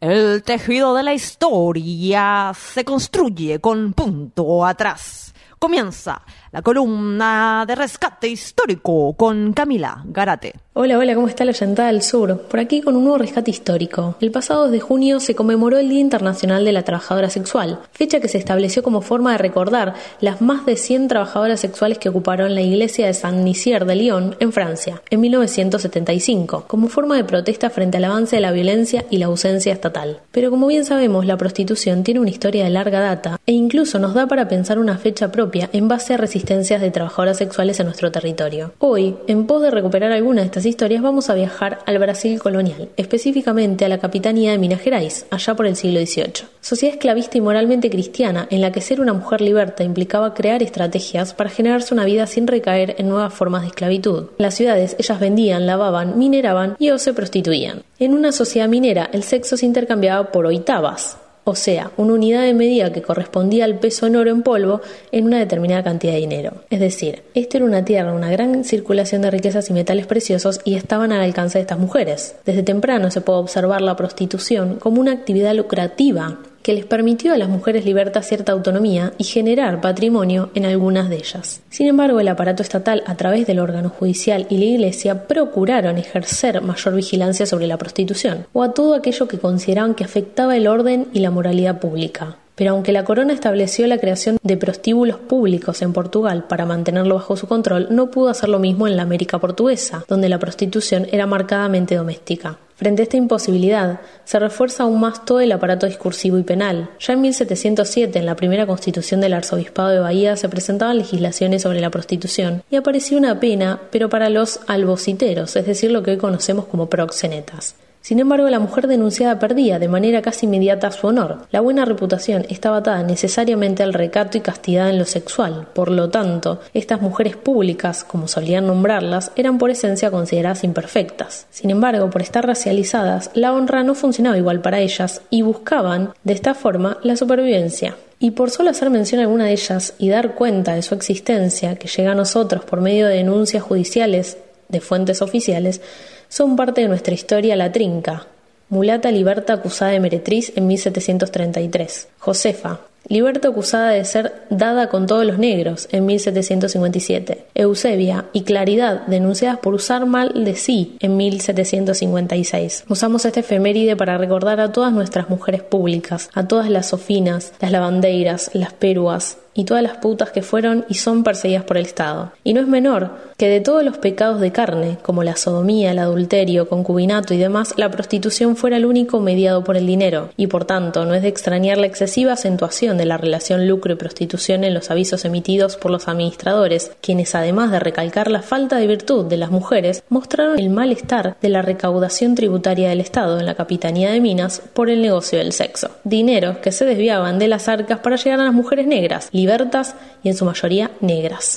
[0.00, 5.34] El tejido de la historia se construye con punto atrás.
[5.58, 6.20] Comienza
[6.52, 10.65] la columna de rescate histórico con Camila Garate.
[10.78, 12.38] Hola, hola, ¿cómo está la llantada del sur?
[12.38, 14.14] Por aquí con un nuevo rescate histórico.
[14.20, 18.20] El pasado 2 de junio se conmemoró el Día Internacional de la Trabajadora Sexual, fecha
[18.20, 22.54] que se estableció como forma de recordar las más de 100 trabajadoras sexuales que ocuparon
[22.54, 27.96] la iglesia de Saint-Nizier de Lyon, en Francia, en 1975, como forma de protesta frente
[27.96, 30.20] al avance de la violencia y la ausencia estatal.
[30.30, 34.12] Pero como bien sabemos, la prostitución tiene una historia de larga data e incluso nos
[34.12, 38.12] da para pensar una fecha propia en base a resistencias de trabajadoras sexuales en nuestro
[38.12, 38.74] territorio.
[38.78, 42.88] Hoy, en pos de recuperar alguna de estas historias, vamos a viajar al Brasil colonial,
[42.96, 46.48] específicamente a la capitanía de Minas Gerais, allá por el siglo XVIII.
[46.60, 51.34] Sociedad esclavista y moralmente cristiana, en la que ser una mujer liberta implicaba crear estrategias
[51.34, 54.30] para generarse una vida sin recaer en nuevas formas de esclavitud.
[54.38, 57.82] En las ciudades, ellas vendían, lavaban, mineraban y o se prostituían.
[57.98, 61.18] En una sociedad minera, el sexo se intercambiaba por oitavas,
[61.48, 64.80] o sea, una unidad de medida que correspondía al peso en oro en polvo
[65.12, 66.54] en una determinada cantidad de dinero.
[66.70, 70.74] Es decir, esto era una tierra, una gran circulación de riquezas y metales preciosos y
[70.74, 72.34] estaban al alcance de estas mujeres.
[72.44, 76.36] Desde temprano se puede observar la prostitución como una actividad lucrativa
[76.66, 81.14] que les permitió a las mujeres libertar cierta autonomía y generar patrimonio en algunas de
[81.14, 81.62] ellas.
[81.70, 86.60] Sin embargo, el aparato estatal, a través del órgano judicial y la Iglesia, procuraron ejercer
[86.62, 91.06] mayor vigilancia sobre la prostitución o a todo aquello que consideraban que afectaba el orden
[91.12, 92.38] y la moralidad pública.
[92.56, 97.36] Pero aunque la corona estableció la creación de prostíbulos públicos en Portugal para mantenerlo bajo
[97.36, 101.28] su control, no pudo hacer lo mismo en la América portuguesa, donde la prostitución era
[101.28, 102.58] marcadamente doméstica.
[102.76, 106.90] Frente a esta imposibilidad, se refuerza aún más todo el aparato discursivo y penal.
[107.00, 111.80] Ya en 1707, en la primera constitución del Arzobispado de Bahía, se presentaban legislaciones sobre
[111.80, 116.16] la prostitución y apareció una pena, pero para los albociteros, es decir, lo que hoy
[116.18, 117.76] conocemos como proxenetas.
[118.06, 121.38] Sin embargo, la mujer denunciada perdía de manera casi inmediata su honor.
[121.50, 125.66] La buena reputación estaba atada necesariamente al recato y castidad en lo sexual.
[125.74, 131.48] Por lo tanto, estas mujeres públicas, como solían nombrarlas, eran por esencia consideradas imperfectas.
[131.50, 136.34] Sin embargo, por estar racializadas, la honra no funcionaba igual para ellas y buscaban, de
[136.34, 137.96] esta forma, la supervivencia.
[138.20, 141.74] Y por solo hacer mención a alguna de ellas y dar cuenta de su existencia,
[141.74, 144.38] que llega a nosotros por medio de denuncias judiciales
[144.68, 145.80] de fuentes oficiales,
[146.28, 148.26] son parte de nuestra historia la trinca.
[148.68, 152.08] Mulata liberta acusada de meretriz en 1733.
[152.18, 152.80] Josefa.
[153.08, 157.44] Liberta acusada de ser dada con todos los negros en 1757.
[157.54, 162.84] Eusebia y Claridad denunciadas por usar mal de sí en 1756.
[162.88, 167.70] Usamos este efeméride para recordar a todas nuestras mujeres públicas, a todas las sofinas, las
[167.70, 172.32] lavandeiras, las peruas, y todas las putas que fueron y son perseguidas por el Estado.
[172.44, 175.98] Y no es menor que de todos los pecados de carne, como la sodomía, el
[175.98, 180.64] adulterio, concubinato y demás, la prostitución fuera el único mediado por el dinero, y por
[180.64, 184.74] tanto no es de extrañar la excesiva acentuación de la relación lucro y prostitución en
[184.74, 189.36] los avisos emitidos por los administradores, quienes además de recalcar la falta de virtud de
[189.36, 194.20] las mujeres, mostraron el malestar de la recaudación tributaria del Estado en la Capitanía de
[194.20, 195.90] Minas por el negocio del sexo.
[196.04, 199.94] Dineros que se desviaban de las arcas para llegar a las mujeres negras, libertas
[200.24, 201.56] y en su mayoría negras.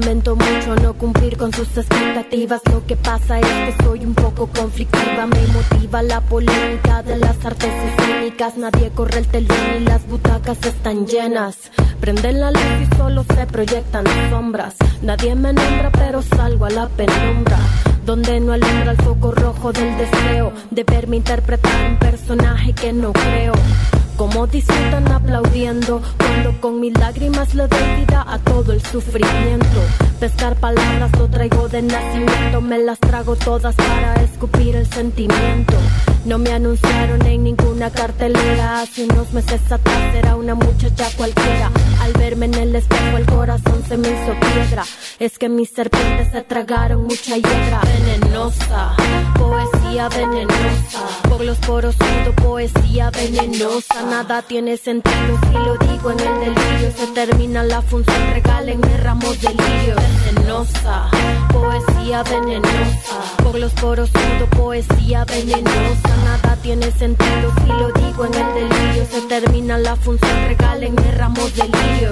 [0.00, 2.62] Lamento mucho no cumplir con sus expectativas.
[2.70, 5.26] Lo que pasa es que soy un poco conflictiva.
[5.26, 8.56] Me motiva la polémica de las artes escénicas.
[8.56, 11.72] Nadie corre el telón y las butacas están llenas.
[12.00, 14.76] Prenden la luz y solo se proyectan las sombras.
[15.02, 17.58] Nadie me nombra, pero salgo a la penumbra.
[18.06, 23.12] Donde no alumbra el foco rojo del deseo de verme interpretar un personaje que no
[23.12, 23.52] creo.
[24.18, 29.80] Como disfrutan aplaudiendo cuando con mis lágrimas le doy vida a todo el sufrimiento.
[30.18, 35.74] Pescar palabras lo traigo de nacimiento, me las trago todas para escupir el sentimiento.
[36.24, 41.70] No me anunciaron en ninguna cartelera, hace unos meses atrás era una muchacha cualquiera.
[42.02, 44.84] Al verme en el espejo el corazón se me hizo piedra.
[45.20, 48.96] Es que mis serpientes se tragaron mucha hiedra venenosa,
[49.38, 51.00] poesía venenosa.
[51.28, 54.02] Por los poros siento poesía venenosa.
[54.02, 56.92] Nada tiene sentido si lo digo en el delirio.
[56.96, 59.96] Se termina la función, regálenme ramos de lirio.
[60.26, 61.08] Venenosa,
[61.52, 63.20] poesía venenosa.
[63.42, 66.16] Por los poros siento poesía venenosa.
[66.24, 69.06] Nada tiene sentido si lo digo en el delirio.
[69.10, 72.10] Se termina la función, regálenme ramos de lirio.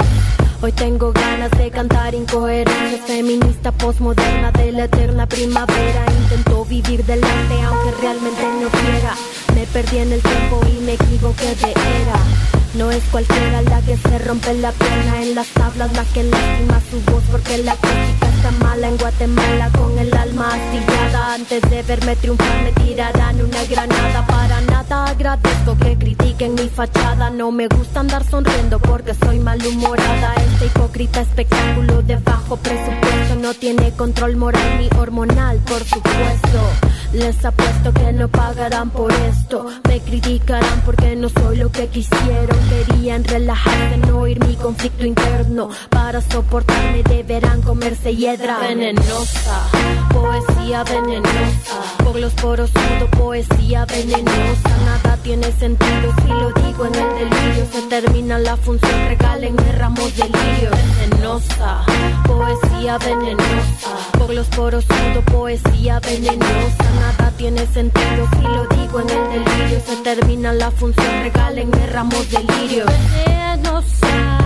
[0.62, 6.06] Hoy tengo ganas de cantar incoherencias feminista postmoderna de la eterna primavera.
[6.22, 9.14] Intento vivir delante aunque realmente no quiera.
[9.54, 12.18] Me perdí en el tiempo y me equivoqué de era.
[12.74, 16.80] No es cualquiera la que se rompe la pierna en las tablas, la que lastima
[16.90, 21.34] su voz porque la crítica está mala en Guatemala con el alma astillada.
[21.34, 24.26] Antes de verme triunfar me tirarán una granada.
[24.26, 27.30] Para nada agradezco que critiquen mi fachada.
[27.30, 30.34] No me gusta andar sonriendo porque soy malhumorada.
[30.34, 36.60] Este hipócrita espectáculo de bajo presupuesto no tiene control moral ni hormonal, por supuesto.
[37.12, 39.66] Les apuesto que no pagarán por esto.
[39.88, 42.58] Me criticarán porque no soy lo que quisieron.
[42.68, 45.70] Querían relajarse, no oír mi conflicto interno.
[45.90, 50.05] Para soportarme deberán comerse hiedra venenosa.
[50.16, 51.76] Poesía venenosa.
[52.04, 54.76] Por los poros siento poesía venenosa.
[54.84, 57.66] Nada tiene sentido si lo digo en el delirio.
[57.70, 60.70] Se termina la función, regálenme ramos de lirio.
[61.00, 61.84] Venenosa.
[62.26, 63.90] Poesía venenosa.
[64.18, 66.84] Por los poros siento poesía venenosa.
[67.00, 69.80] Nada tiene sentido si lo digo en el delirio.
[69.86, 72.86] Se termina la función, regálenme ramos de lirio.
[73.26, 74.45] Venenosa.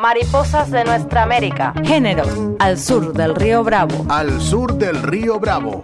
[0.00, 1.74] Mariposas de nuestra América.
[1.84, 2.56] Género.
[2.58, 4.06] Al sur del Río Bravo.
[4.08, 5.82] Al sur del río Bravo.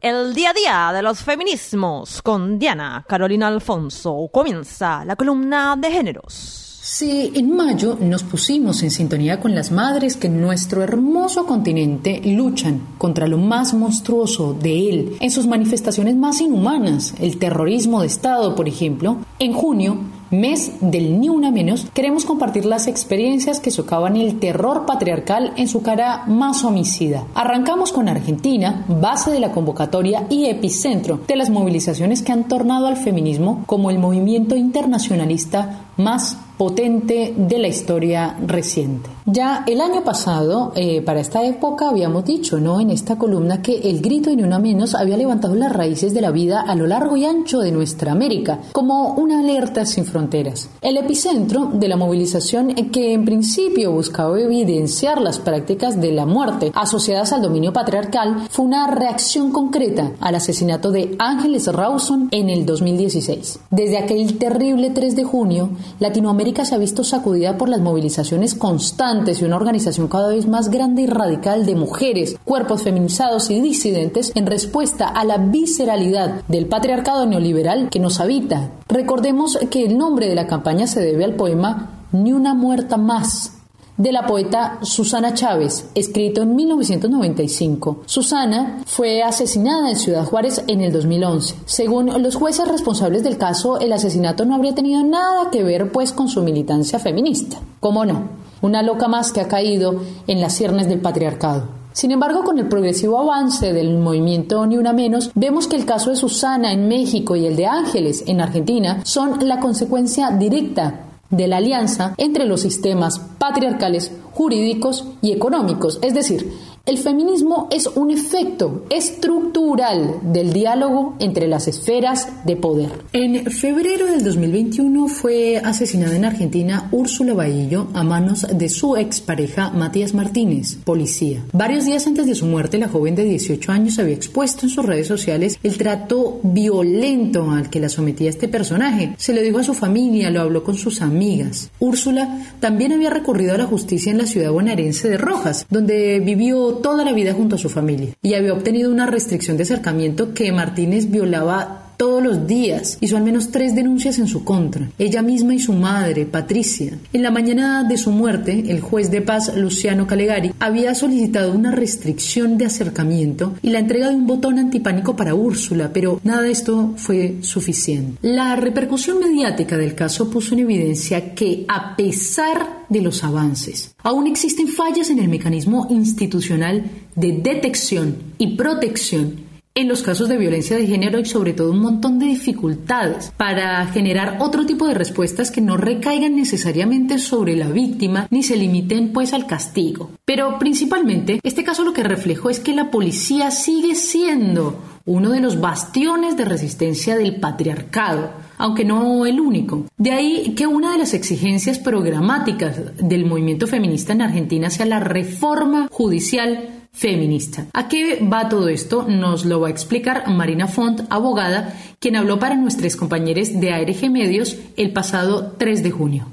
[0.00, 5.90] El día a día de los feminismos con Diana Carolina Alfonso comienza la columna de
[5.90, 6.64] géneros.
[6.86, 12.22] Si en mayo nos pusimos en sintonía con las madres que en nuestro hermoso continente
[12.24, 18.06] luchan contra lo más monstruoso de él, en sus manifestaciones más inhumanas, el terrorismo de
[18.06, 19.98] Estado, por ejemplo, en junio,
[20.40, 25.68] mes del Ni Una Menos, queremos compartir las experiencias que socavan el terror patriarcal en
[25.68, 27.24] su cara más homicida.
[27.34, 32.86] Arrancamos con Argentina, base de la convocatoria y epicentro de las movilizaciones que han tornado
[32.86, 39.10] al feminismo como el movimiento internacionalista más potente de la historia reciente.
[39.26, 42.80] Ya el año pasado, eh, para esta época, habíamos dicho, ¿no?
[42.80, 46.30] En esta columna que el grito de Una Menos había levantado las raíces de la
[46.30, 50.68] vida a lo largo y ancho de nuestra América, como una alerta sin fronteras.
[50.82, 56.70] El epicentro de la movilización que en principio buscaba evidenciar las prácticas de la muerte
[56.74, 62.66] asociadas al dominio patriarcal fue una reacción concreta al asesinato de Ángeles Rawson en el
[62.66, 63.58] 2016.
[63.70, 69.40] Desde aquel terrible 3 de junio, Latinoamérica se ha visto sacudida por las movilizaciones constantes
[69.40, 74.30] y una organización cada vez más grande y radical de mujeres, cuerpos feminizados y disidentes
[74.34, 78.72] en respuesta a la visceralidad del patriarcado neoliberal que nos habita.
[78.88, 83.63] Recordemos que el nombre de la campaña se debe al poema Ni una muerta más
[83.96, 88.02] de la poeta Susana Chávez, escrito en 1995.
[88.06, 91.56] Susana fue asesinada en Ciudad Juárez en el 2011.
[91.64, 96.12] Según los jueces responsables del caso, el asesinato no habría tenido nada que ver pues
[96.12, 97.58] con su militancia feminista.
[97.80, 98.44] ¿Cómo no?
[98.64, 101.68] una loca más que ha caído en las ciernes del patriarcado.
[101.92, 106.10] Sin embargo, con el progresivo avance del movimiento Ni Una Menos, vemos que el caso
[106.10, 111.03] de Susana en México y el de Ángeles en Argentina son la consecuencia directa
[111.36, 116.52] de la alianza entre los sistemas patriarcales, jurídicos y económicos, es decir,
[116.86, 122.90] el feminismo es un efecto estructural del diálogo entre las esferas de poder.
[123.14, 129.70] En febrero del 2021 fue asesinada en Argentina Úrsula Bahillo a manos de su expareja
[129.70, 131.42] Matías Martínez, policía.
[131.54, 134.84] Varios días antes de su muerte, la joven de 18 años había expuesto en sus
[134.84, 139.14] redes sociales el trato violento al que la sometía este personaje.
[139.16, 141.70] Se lo dijo a su familia, lo habló con sus amigas.
[141.78, 146.73] Úrsula también había recurrido a la justicia en la ciudad bonaerense de Rojas, donde vivió
[146.76, 148.14] toda la vida junto a su familia.
[148.22, 152.98] Y había obtenido una restricción de acercamiento que Martínez violaba todos los días.
[153.00, 156.98] Hizo al menos tres denuncias en su contra, ella misma y su madre, Patricia.
[157.12, 161.70] En la mañana de su muerte, el juez de paz, Luciano Calegari, había solicitado una
[161.70, 166.50] restricción de acercamiento y la entrega de un botón antipánico para Úrsula, pero nada de
[166.50, 168.18] esto fue suficiente.
[168.22, 174.26] La repercusión mediática del caso puso en evidencia que, a pesar de los avances, aún
[174.26, 176.84] existen fallas en el mecanismo institucional
[177.16, 179.43] de detección y protección
[179.76, 183.84] en los casos de violencia de género y sobre todo un montón de dificultades para
[183.88, 189.12] generar otro tipo de respuestas que no recaigan necesariamente sobre la víctima ni se limiten
[189.12, 190.12] pues al castigo.
[190.24, 195.40] Pero principalmente este caso lo que reflejó es que la policía sigue siendo uno de
[195.40, 199.86] los bastiones de resistencia del patriarcado, aunque no el único.
[199.98, 205.00] De ahí que una de las exigencias programáticas del movimiento feminista en Argentina sea la
[205.00, 207.66] reforma judicial feminista.
[207.74, 209.04] ¿A qué va todo esto?
[209.06, 214.10] Nos lo va a explicar Marina Font, abogada, quien habló para nuestros compañeros de ARG
[214.10, 216.26] Medios el pasado 3 de junio.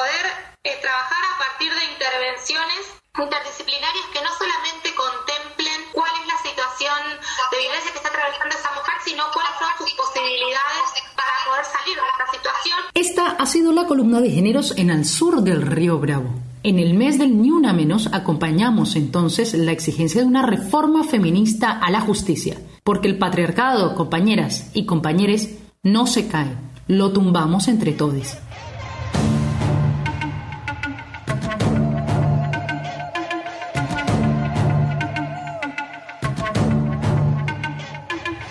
[0.00, 0.26] Poder
[0.64, 2.80] eh, trabajar a partir de intervenciones
[3.20, 7.00] interdisciplinarias que no solamente contemplen cuál es la situación
[7.52, 11.96] de violencia que está atravesando esa mujer, sino cuáles son sus posibilidades para poder salir
[12.00, 12.78] de esta situación.
[12.96, 16.32] Esta ha sido la columna de géneros en el sur del río Bravo.
[16.62, 21.72] En el mes del Ni Una Menos acompañamos entonces la exigencia de una reforma feminista
[21.72, 25.48] a la justicia, porque el patriarcado, compañeras y compañeros,
[25.82, 28.38] no se cae, lo tumbamos entre todos.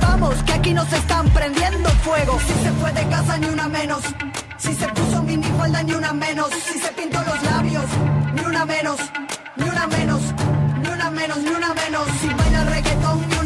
[0.00, 2.38] Vamos, que aquí nos están prendiendo fuego.
[2.40, 4.02] Si se fue de casa, ni una menos.
[4.56, 6.50] Si se puso minifalda, ni una menos.
[6.50, 7.84] Si se pintó los labios,
[8.34, 8.98] ni una menos.
[9.56, 10.20] Ni una menos.
[10.80, 12.06] Ni una menos, ni una menos.
[12.20, 13.37] Si baila reggaetón,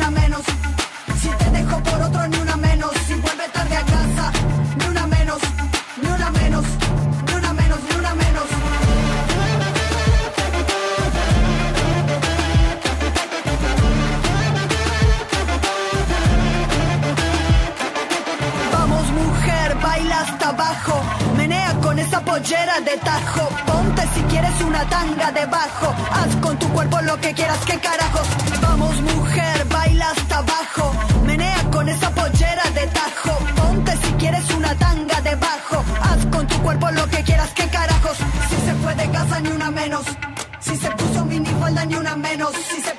[22.33, 23.45] pollera de tajo.
[23.67, 25.95] Ponte si quieres una tanga debajo.
[26.19, 28.27] Haz con tu cuerpo lo que quieras, qué carajos.
[28.63, 30.85] Vamos mujer, baila hasta abajo.
[31.27, 33.35] Menea con esa pollera de tajo.
[33.57, 35.85] Ponte si quieres una tanga debajo.
[36.09, 38.17] Haz con tu cuerpo lo que quieras, qué carajos.
[38.49, 40.05] Si se fue de casa ni una menos.
[40.61, 42.53] Si se puso minifalda ni una menos.
[42.71, 42.93] Si se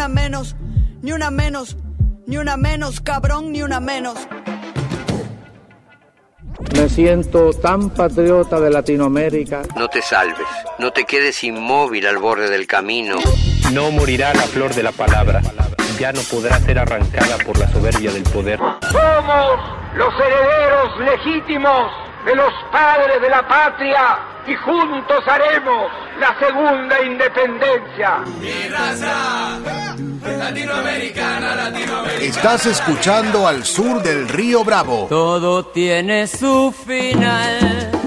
[0.00, 0.56] una menos,
[1.02, 1.76] ni una menos,
[2.26, 4.16] ni una menos, ni una menos, cabrón, ni una menos.
[6.74, 9.60] Me siento tan patriota de Latinoamérica.
[9.76, 10.46] No te salves,
[10.78, 13.16] no te quedes inmóvil al borde del camino.
[13.72, 15.42] No morirá la flor de la palabra,
[15.98, 18.58] ya no podrá ser arrancada por la soberbia del poder.
[18.58, 19.60] Somos
[19.96, 21.92] los herederos legítimos
[22.24, 28.18] de los padres de la patria y juntos haremos la segunda independencia.
[28.40, 29.89] Mi raza,
[30.22, 32.24] latinoamericana, latinoamericana.
[32.24, 35.06] Estás escuchando al sur del río Bravo.
[35.08, 37.99] Todo tiene su final.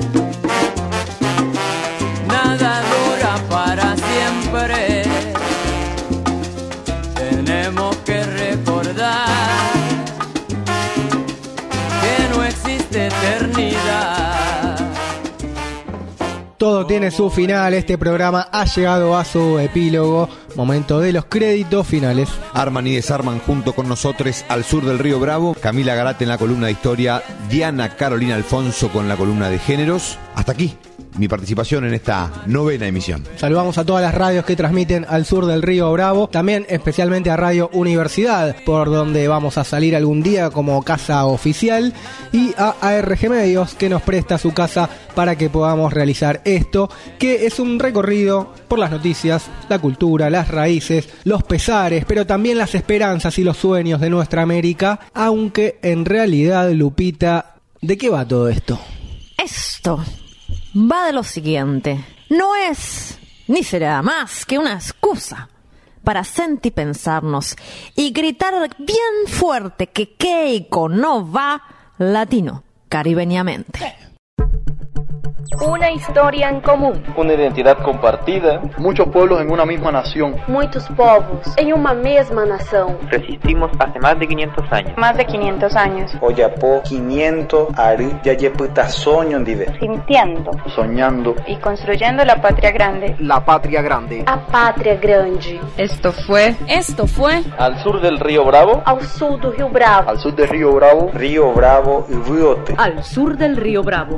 [16.88, 22.30] Tiene su final, este programa ha llegado a su epílogo, momento de los créditos finales.
[22.54, 26.38] Arman y desarman junto con nosotros al sur del río Bravo, Camila Garate en la
[26.38, 30.20] columna de historia, Diana Carolina Alfonso con la columna de géneros.
[30.36, 30.78] Hasta aquí
[31.18, 33.24] mi participación en esta novena emisión.
[33.38, 37.38] Saludamos a todas las radios que transmiten al sur del río Bravo, también especialmente a
[37.38, 41.94] Radio Universidad, por donde vamos a salir algún día como casa oficial,
[42.32, 46.90] y a ARG Medios, que nos presta su casa para que podamos realizar esto,
[47.20, 52.58] que es un recorrido por las noticias, la cultura, las raíces, los pesares, pero también
[52.58, 58.28] las esperanzas y los sueños de nuestra América, aunque en realidad, Lupita, ¿de qué va
[58.28, 58.80] todo esto?
[59.38, 60.00] Esto
[60.76, 62.04] va de lo siguiente.
[62.30, 65.50] No es ni será más que una excusa
[66.04, 67.56] para sentipensarnos
[67.96, 71.64] y gritar bien fuerte que Keiko no va
[71.98, 74.13] latino caribeñamente.
[75.62, 77.04] Una historia en común.
[77.16, 78.62] Una identidad compartida.
[78.78, 80.36] Muchos pueblos en una misma nación.
[80.48, 82.98] Muitos povos em uma mesma nação.
[83.10, 84.98] Resistimos hace más de 500 años.
[84.98, 86.12] Más de 500 años.
[86.22, 89.68] Oyapo 500 ari yayeputa soño ndive.
[89.80, 90.52] Sintiendo.
[90.76, 91.36] Soñando.
[91.48, 93.16] Y construyendo la patria grande.
[93.20, 94.24] La patria grande.
[94.26, 95.60] A pátria grande.
[95.78, 96.56] Esto fue.
[96.68, 97.44] Esto fue.
[97.58, 98.82] Al sur del río Bravo.
[98.86, 100.10] Ao sul do Rio Bravo.
[100.10, 101.12] Al sur del río Bravo.
[101.14, 102.76] Río Bravo y Riote.
[102.78, 104.18] Al sur del río Bravo.